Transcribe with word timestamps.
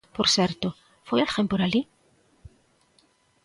Por 0.15 0.27
certo, 0.35 0.67
¿foi 1.07 1.19
alguén 1.21 1.47
por 1.51 1.59
alí? 1.61 1.81